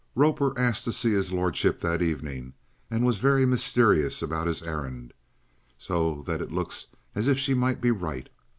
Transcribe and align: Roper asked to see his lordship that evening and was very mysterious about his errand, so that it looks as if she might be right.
Roper 0.15 0.57
asked 0.57 0.83
to 0.85 0.91
see 0.91 1.11
his 1.11 1.31
lordship 1.31 1.79
that 1.81 2.01
evening 2.01 2.53
and 2.89 3.05
was 3.05 3.19
very 3.19 3.45
mysterious 3.45 4.23
about 4.23 4.47
his 4.47 4.63
errand, 4.63 5.13
so 5.77 6.23
that 6.23 6.41
it 6.41 6.51
looks 6.51 6.87
as 7.13 7.27
if 7.27 7.37
she 7.37 7.53
might 7.53 7.81
be 7.81 7.91
right. 7.91 8.27